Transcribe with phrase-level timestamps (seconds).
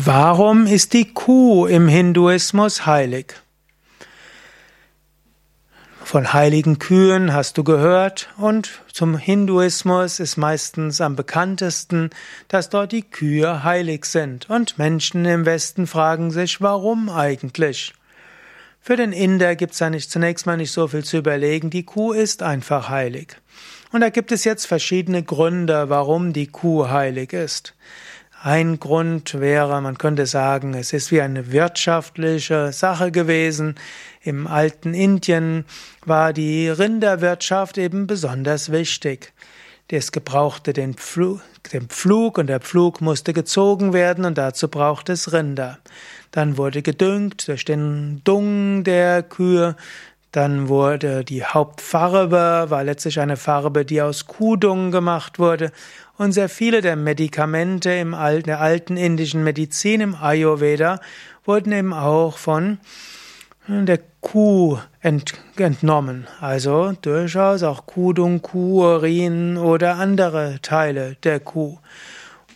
[0.00, 3.34] Warum ist die Kuh im Hinduismus heilig?
[6.04, 12.10] Von heiligen Kühen hast du gehört und zum Hinduismus ist meistens am bekanntesten,
[12.46, 17.92] dass dort die Kühe heilig sind und Menschen im Westen fragen sich, warum eigentlich?
[18.80, 22.12] Für den Inder gibt es nicht zunächst mal nicht so viel zu überlegen, die Kuh
[22.12, 23.36] ist einfach heilig.
[23.90, 27.74] Und da gibt es jetzt verschiedene Gründe, warum die Kuh heilig ist.
[28.40, 33.74] Ein Grund wäre, man könnte sagen, es ist wie eine wirtschaftliche Sache gewesen.
[34.22, 35.64] Im alten Indien
[36.06, 39.32] war die Rinderwirtschaft eben besonders wichtig.
[39.90, 41.40] Es gebrauchte den Pflug,
[41.72, 45.78] den Pflug und der Pflug musste gezogen werden und dazu brauchte es Rinder.
[46.30, 49.74] Dann wurde gedüngt durch den Dung der Kühe.
[50.32, 55.72] Dann wurde die Hauptfarbe, war letztlich eine Farbe, die aus Kuhdung gemacht wurde.
[56.18, 61.00] Und sehr viele der Medikamente im alten, der alten indischen Medizin, im Ayurveda,
[61.44, 62.78] wurden eben auch von
[63.68, 66.26] der Kuh ent, entnommen.
[66.40, 71.78] Also durchaus auch Kudung, Kuhurin oder andere Teile der Kuh.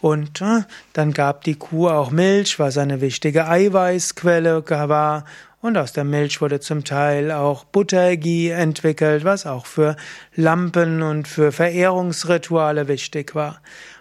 [0.00, 0.62] Und äh,
[0.93, 5.25] dann gab die Kuh auch Milch, was eine wichtige Eiweißquelle war.
[5.63, 9.95] Und aus der Milch wurde zum Teil auch Buttergie entwickelt, was auch für
[10.35, 13.61] Lampen und für Verehrungsrituale wichtig war.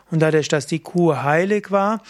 [0.10, 2.02] Und dadurch, dass die Kuh heilig war,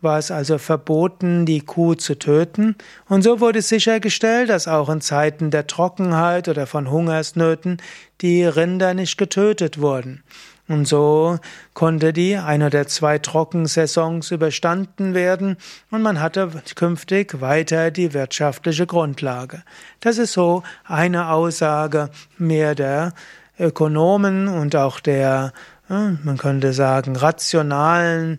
[0.00, 2.76] war es also verboten, die Kuh zu töten.
[3.08, 7.78] Und so wurde sichergestellt, dass auch in Zeiten der Trockenheit oder von Hungersnöten
[8.20, 10.22] die Rinder nicht getötet wurden.
[10.70, 11.40] Und so
[11.74, 15.56] konnte die ein oder zwei Trockensaisons überstanden werden
[15.90, 19.64] und man hatte künftig weiter die wirtschaftliche Grundlage.
[19.98, 23.14] Das ist so eine Aussage mehr der
[23.58, 25.52] Ökonomen und auch der,
[25.88, 28.38] äh, man könnte sagen, rationalen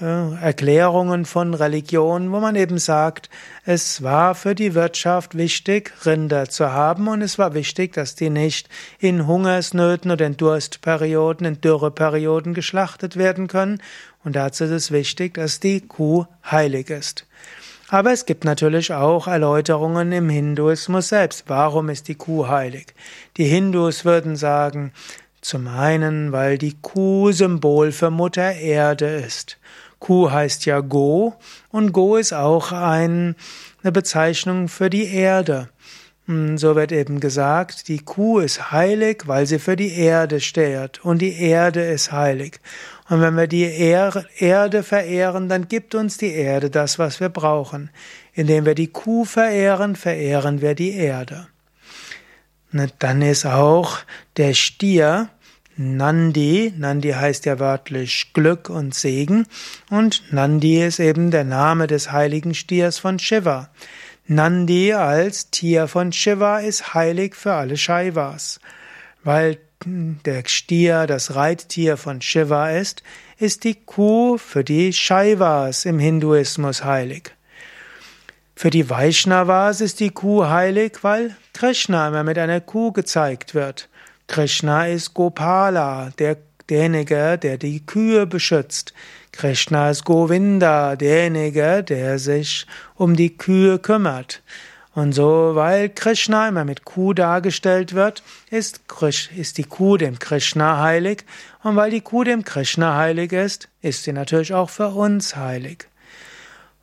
[0.00, 3.28] Erklärungen von Religion, wo man eben sagt,
[3.64, 8.30] es war für die Wirtschaft wichtig, Rinder zu haben und es war wichtig, dass die
[8.30, 8.68] nicht
[9.00, 13.82] in Hungersnöten oder in Durstperioden, in Dürreperioden geschlachtet werden können
[14.22, 17.26] und dazu ist es wichtig, dass die Kuh heilig ist.
[17.88, 21.44] Aber es gibt natürlich auch Erläuterungen im Hinduismus selbst.
[21.48, 22.94] Warum ist die Kuh heilig?
[23.36, 24.92] Die Hindus würden sagen,
[25.40, 29.58] zum einen, weil die Kuh Symbol für Mutter Erde ist.
[29.98, 31.34] Kuh heißt ja Go
[31.70, 33.34] und Go ist auch ein,
[33.82, 35.68] eine Bezeichnung für die Erde.
[36.26, 41.04] Hm, so wird eben gesagt, die Kuh ist heilig, weil sie für die Erde steht
[41.04, 42.60] und die Erde ist heilig.
[43.08, 47.88] Und wenn wir die Erde verehren, dann gibt uns die Erde das, was wir brauchen.
[48.34, 51.48] Indem wir die Kuh verehren, verehren wir die Erde.
[52.98, 53.98] Dann ist auch
[54.36, 55.30] der Stier
[55.78, 56.74] Nandi.
[56.76, 59.46] Nandi heißt ja wörtlich Glück und Segen.
[59.90, 63.70] Und Nandi ist eben der Name des heiligen Stiers von Shiva.
[64.26, 68.58] Nandi als Tier von Shiva ist heilig für alle Shaivas.
[69.22, 73.04] Weil der Stier das Reittier von Shiva ist,
[73.38, 77.30] ist die Kuh für die Shaivas im Hinduismus heilig.
[78.56, 83.88] Für die Vaishnavas ist die Kuh heilig, weil Krishna immer mit einer Kuh gezeigt wird.
[84.28, 86.36] Krishna ist Gopala, der,
[86.68, 88.92] derjenige, der die Kühe beschützt.
[89.32, 94.42] Krishna ist Govinda, derjenige, der sich um die Kühe kümmert.
[94.94, 98.80] Und so, weil Krishna immer mit Kuh dargestellt wird, ist,
[99.36, 101.24] ist die Kuh dem Krishna heilig.
[101.62, 105.88] Und weil die Kuh dem Krishna heilig ist, ist sie natürlich auch für uns heilig.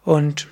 [0.04, 0.48] Und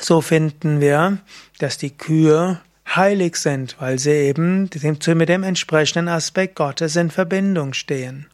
[0.00, 1.18] so finden wir,
[1.58, 2.60] dass die Kühe
[2.96, 8.26] heilig sind, weil sie eben mit dem entsprechenden Aspekt Gottes in Verbindung stehen.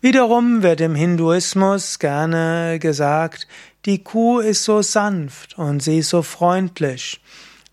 [0.00, 3.46] Wiederum wird im Hinduismus gerne gesagt,
[3.86, 7.20] die Kuh ist so sanft und sie ist so freundlich.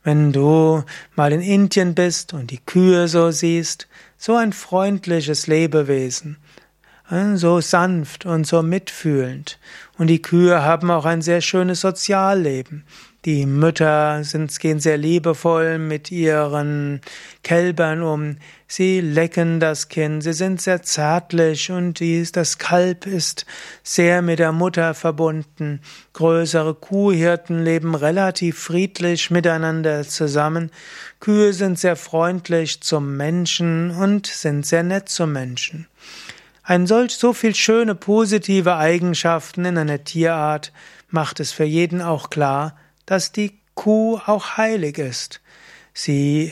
[0.03, 0.83] Wenn du
[1.15, 3.87] mal in Indien bist und die Kühe so siehst,
[4.17, 6.37] so ein freundliches Lebewesen,
[7.09, 9.59] äh, so sanft und so mitfühlend.
[9.97, 12.83] Und die Kühe haben auch ein sehr schönes Sozialleben.
[13.25, 16.99] Die Mütter sind, gehen sehr liebevoll mit ihren
[17.41, 18.35] Kälbern um.
[18.67, 20.23] Sie lecken das Kind.
[20.23, 23.45] Sie sind sehr zärtlich und dies, das Kalb ist
[23.81, 25.79] sehr mit der Mutter verbunden.
[26.11, 30.69] Größere Kuhhirten leben relativ friedlich miteinander zusammen.
[31.21, 35.87] Kühe sind sehr freundlich zum Menschen und sind sehr nett zum Menschen.
[36.61, 40.73] Ein solch so viel schöne positive Eigenschaften in einer Tierart
[41.09, 42.75] macht es für jeden auch klar,
[43.05, 45.41] dass die Kuh auch heilig ist.
[45.93, 46.51] Sie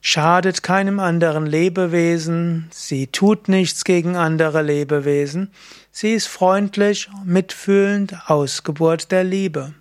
[0.00, 5.50] schadet keinem anderen Lebewesen, sie tut nichts gegen andere Lebewesen,
[5.90, 9.74] sie ist freundlich, mitfühlend, Ausgeburt der Liebe.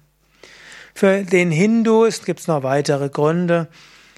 [0.93, 3.67] Für den Hindu gibt es noch weitere Gründe.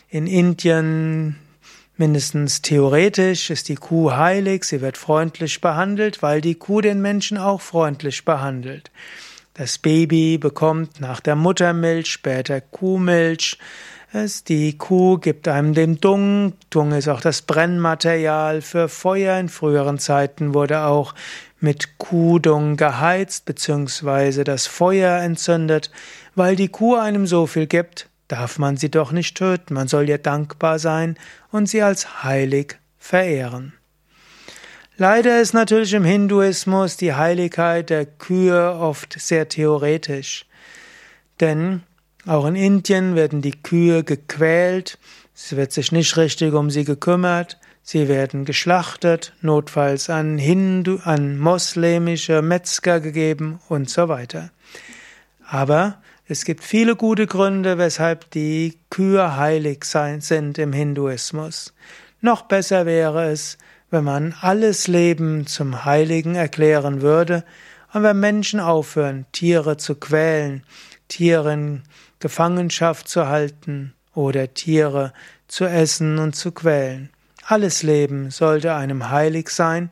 [0.09, 1.37] In Indien
[1.99, 7.39] Mindestens theoretisch ist die Kuh heilig, sie wird freundlich behandelt, weil die Kuh den Menschen
[7.39, 8.91] auch freundlich behandelt.
[9.57, 13.57] Das Baby bekommt nach der Muttermilch später Kuhmilch.
[14.47, 16.53] Die Kuh gibt einem den Dung.
[16.69, 19.39] Dung ist auch das Brennmaterial für Feuer.
[19.39, 21.15] In früheren Zeiten wurde auch
[21.59, 24.43] mit Kuhdung geheizt bzw.
[24.43, 25.89] das Feuer entzündet.
[26.35, 29.73] Weil die Kuh einem so viel gibt, darf man sie doch nicht töten.
[29.73, 31.17] Man soll ihr dankbar sein
[31.51, 33.73] und sie als heilig verehren.
[34.99, 40.47] Leider ist natürlich im Hinduismus die Heiligkeit der Kühe oft sehr theoretisch.
[41.39, 41.83] Denn
[42.25, 44.97] auch in Indien werden die Kühe gequält,
[45.35, 51.37] es wird sich nicht richtig um sie gekümmert, sie werden geschlachtet, notfalls an Hindu, an
[51.37, 54.49] moslemische Metzger gegeben und so weiter.
[55.47, 61.75] Aber es gibt viele gute Gründe, weshalb die Kühe heilig sein, sind im Hinduismus.
[62.19, 63.59] Noch besser wäre es,
[63.89, 67.43] wenn man alles Leben zum Heiligen erklären würde
[67.93, 70.63] und wenn Menschen aufhören, Tiere zu quälen,
[71.07, 71.83] Tiere in
[72.19, 75.13] Gefangenschaft zu halten oder Tiere
[75.47, 77.09] zu essen und zu quälen.
[77.45, 79.89] Alles Leben sollte einem heilig sein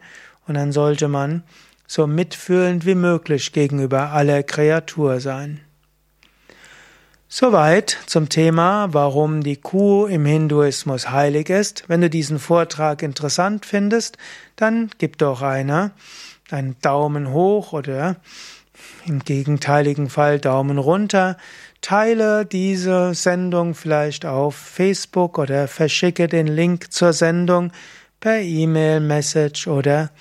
[0.48, 1.44] und dann sollte man
[1.88, 5.62] so mitfühlend wie möglich gegenüber aller Kreatur sein.
[7.27, 11.83] Soweit zum Thema, warum die Kuh im Hinduismus heilig ist.
[11.88, 14.18] Wenn du diesen Vortrag interessant findest,
[14.56, 15.92] dann gib doch einer
[16.51, 18.18] einen Daumen hoch oder
[19.06, 21.38] im gegenteiligen Fall Daumen runter.
[21.81, 27.72] Teile diese Sendung vielleicht auf Facebook oder verschicke den Link zur Sendung
[28.19, 30.12] per E-Mail, Message oder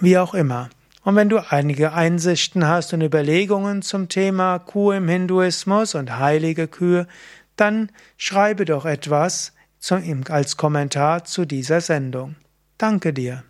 [0.00, 0.70] wie auch immer.
[1.08, 6.68] Und wenn du einige Einsichten hast und Überlegungen zum Thema Kuh im Hinduismus und heilige
[6.68, 7.06] Kühe,
[7.56, 9.54] dann schreibe doch etwas
[10.28, 12.36] als Kommentar zu dieser Sendung.
[12.76, 13.42] Danke dir.